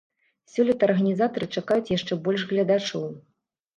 Сёлета 0.53 0.87
арганізатары 0.87 1.49
чакаюць 1.57 1.93
яшчэ 1.97 2.13
больш 2.29 2.41
гледачоў. 2.53 3.05